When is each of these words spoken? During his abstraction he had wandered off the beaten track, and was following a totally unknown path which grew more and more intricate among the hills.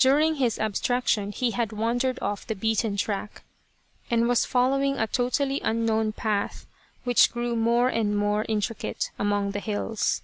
During 0.00 0.34
his 0.34 0.58
abstraction 0.58 1.30
he 1.30 1.52
had 1.52 1.70
wandered 1.70 2.18
off 2.20 2.44
the 2.44 2.56
beaten 2.56 2.96
track, 2.96 3.44
and 4.10 4.26
was 4.26 4.44
following 4.44 4.98
a 4.98 5.06
totally 5.06 5.60
unknown 5.62 6.10
path 6.12 6.66
which 7.04 7.30
grew 7.30 7.54
more 7.54 7.88
and 7.88 8.16
more 8.18 8.44
intricate 8.48 9.12
among 9.20 9.52
the 9.52 9.60
hills. 9.60 10.20